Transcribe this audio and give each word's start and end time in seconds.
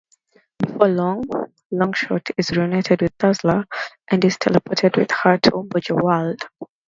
Before 0.57 0.87
long, 0.87 1.25
Longshot 1.71 2.31
is 2.35 2.49
reunited 2.57 3.03
with 3.03 3.15
Dazzler, 3.19 3.65
and 4.09 4.25
is 4.25 4.35
teleported 4.37 4.97
with 4.97 5.11
her 5.11 5.37
to 5.37 5.51
Mojoworld. 5.51 6.39